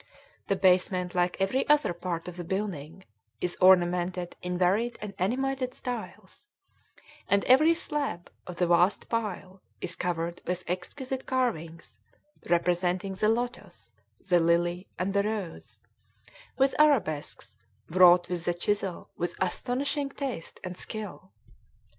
[0.47, 3.05] The basement, like every other part of the building,
[3.39, 6.47] is ornamented in varied and animated styles;
[7.27, 11.99] and every slab of the vast pile is covered with exquisite carvings
[12.49, 13.91] representing the lotos,
[14.27, 15.77] the lily, and the rose,
[16.57, 17.55] with arabesques
[17.87, 21.31] wrought with the chisel with astonishing taste and skill.